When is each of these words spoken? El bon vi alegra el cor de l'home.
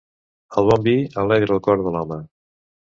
El 0.61 0.69
bon 0.71 0.87
vi 0.89 0.95
alegra 1.25 1.59
el 1.59 1.65
cor 1.69 1.87
de 1.87 1.97
l'home. 1.99 2.23